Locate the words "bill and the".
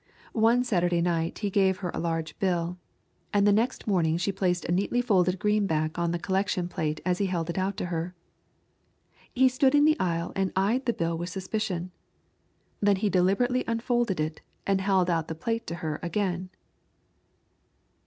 2.39-3.53